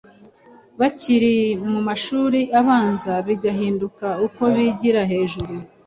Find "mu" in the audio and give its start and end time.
1.71-1.79